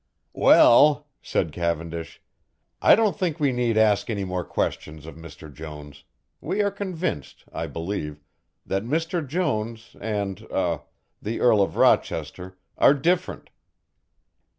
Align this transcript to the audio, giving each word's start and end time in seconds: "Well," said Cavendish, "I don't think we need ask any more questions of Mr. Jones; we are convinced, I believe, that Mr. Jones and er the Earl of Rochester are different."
"Well," 0.33 1.05
said 1.21 1.51
Cavendish, 1.51 2.23
"I 2.81 2.95
don't 2.95 3.15
think 3.15 3.39
we 3.39 3.51
need 3.51 3.77
ask 3.77 4.09
any 4.09 4.25
more 4.25 4.43
questions 4.43 5.05
of 5.05 5.15
Mr. 5.15 5.53
Jones; 5.53 6.05
we 6.41 6.63
are 6.63 6.71
convinced, 6.71 7.43
I 7.53 7.67
believe, 7.67 8.19
that 8.65 8.83
Mr. 8.83 9.21
Jones 9.23 9.95
and 10.01 10.41
er 10.51 10.81
the 11.21 11.39
Earl 11.39 11.61
of 11.61 11.75
Rochester 11.75 12.57
are 12.79 12.95
different." 12.95 13.51